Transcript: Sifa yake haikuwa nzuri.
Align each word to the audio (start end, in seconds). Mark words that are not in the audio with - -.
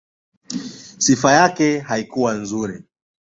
Sifa 0.97 1.31
yake 1.33 1.79
haikuwa 1.79 2.33
nzuri. 2.33 2.83